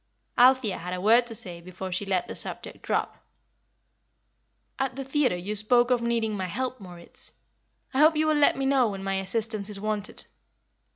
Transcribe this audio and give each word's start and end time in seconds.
Althea 0.35 0.79
had 0.79 0.95
a 0.95 0.99
word 0.99 1.27
to 1.27 1.35
say 1.35 1.61
before 1.61 1.91
she 1.91 2.07
let 2.07 2.27
the 2.27 2.35
subject 2.35 2.81
drop. 2.81 3.23
"At 4.79 4.95
the 4.95 5.03
theatre 5.03 5.37
you 5.37 5.55
spoke 5.55 5.91
of 5.91 6.01
needing 6.01 6.35
my 6.35 6.47
help, 6.47 6.79
Moritz. 6.79 7.33
I 7.93 7.99
hope 7.99 8.15
you 8.15 8.25
will 8.25 8.33
let 8.33 8.57
me 8.57 8.65
know 8.65 8.89
when 8.89 9.03
my 9.03 9.13
assistance 9.19 9.69
is 9.69 9.79
wanted." 9.79 10.25